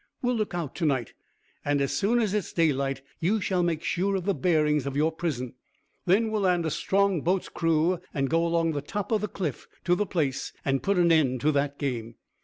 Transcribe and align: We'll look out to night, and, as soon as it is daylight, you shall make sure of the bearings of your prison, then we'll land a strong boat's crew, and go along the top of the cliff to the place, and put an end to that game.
We'll 0.23 0.33
look 0.33 0.55
out 0.55 0.73
to 0.77 0.85
night, 0.87 1.13
and, 1.63 1.79
as 1.79 1.91
soon 1.95 2.19
as 2.19 2.33
it 2.33 2.39
is 2.39 2.53
daylight, 2.53 3.03
you 3.19 3.39
shall 3.39 3.61
make 3.61 3.83
sure 3.83 4.15
of 4.15 4.25
the 4.25 4.33
bearings 4.33 4.87
of 4.87 4.95
your 4.97 5.11
prison, 5.11 5.53
then 6.07 6.31
we'll 6.31 6.41
land 6.41 6.65
a 6.65 6.71
strong 6.71 7.21
boat's 7.21 7.49
crew, 7.49 7.99
and 8.11 8.27
go 8.27 8.43
along 8.43 8.71
the 8.71 8.81
top 8.81 9.11
of 9.11 9.21
the 9.21 9.27
cliff 9.27 9.67
to 9.83 9.93
the 9.93 10.07
place, 10.07 10.53
and 10.65 10.81
put 10.81 10.97
an 10.97 11.11
end 11.11 11.39
to 11.41 11.51
that 11.51 11.77
game. 11.77 12.15